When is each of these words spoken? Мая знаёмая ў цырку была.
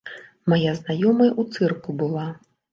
Мая 0.53 0.73
знаёмая 0.79 1.29
ў 1.29 1.43
цырку 1.53 1.99
была. 2.03 2.29